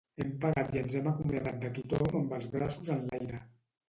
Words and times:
Hem 0.23 0.29
pagat 0.43 0.71
i 0.77 0.79
ens 0.79 0.95
hem 0.99 1.09
acomiadat 1.11 1.59
de 1.65 1.69
tothom 1.75 2.15
amb 2.21 2.33
els 2.39 2.47
braços 2.57 2.91
enlaire. 2.97 3.43